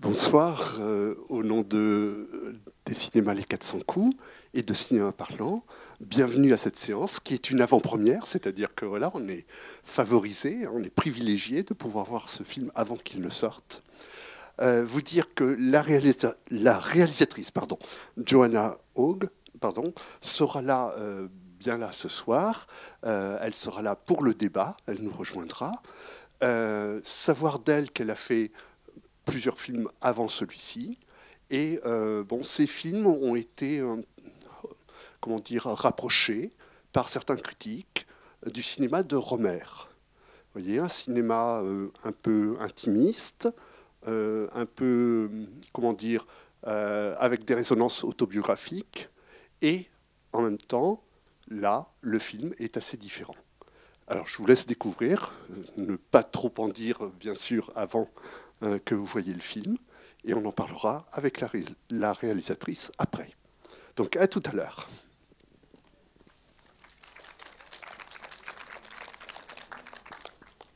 [0.00, 2.28] Bonsoir, euh, au nom de,
[2.86, 4.16] des cinémas Les 400 coups
[4.54, 5.64] et de Cinéma Parlant.
[6.00, 9.44] Bienvenue à cette séance qui est une avant-première, c'est-à-dire que voilà, on est
[9.82, 13.82] favorisé, on est privilégié de pouvoir voir ce film avant qu'il ne sorte.
[14.60, 17.80] Euh, vous dire que la, réalisatrice, pardon,
[18.24, 19.28] Joanna Haug,
[20.20, 21.26] sera là, euh,
[21.58, 22.68] bien là ce soir.
[23.02, 25.72] elle sera là pour le débat, elle nous rejoindra.
[27.02, 28.52] savoir d'elle qu'elle a fait
[29.28, 30.98] plusieurs films avant celui-ci.
[31.50, 33.96] Et euh, bon, ces films ont été, euh,
[35.20, 36.50] comment dire, rapprochés
[36.92, 38.06] par certains critiques
[38.46, 39.62] du cinéma de Romer.
[40.54, 43.48] Vous voyez, un cinéma euh, un peu intimiste,
[44.06, 45.28] un peu,
[45.74, 46.26] comment dire,
[46.62, 49.10] avec des résonances autobiographiques,
[49.60, 49.86] et
[50.32, 51.02] en même temps,
[51.48, 53.34] là, le film est assez différent.
[54.10, 55.34] Alors, je vous laisse découvrir,
[55.76, 58.08] ne pas trop en dire, bien sûr, avant
[58.62, 59.76] euh, que vous voyez le film,
[60.24, 61.42] et on en parlera avec
[61.90, 63.30] la réalisatrice après.
[63.96, 64.88] Donc à tout à l'heure.